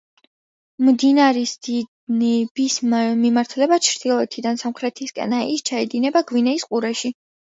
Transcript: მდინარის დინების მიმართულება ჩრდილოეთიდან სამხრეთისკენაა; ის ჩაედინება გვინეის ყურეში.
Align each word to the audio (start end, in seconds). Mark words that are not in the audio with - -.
მდინარის 0.85 1.51
დინების 1.67 2.77
მიმართულება 2.93 3.79
ჩრდილოეთიდან 3.87 4.59
სამხრეთისკენაა; 4.63 5.51
ის 5.57 5.65
ჩაედინება 5.71 6.27
გვინეის 6.33 6.67
ყურეში. 6.73 7.13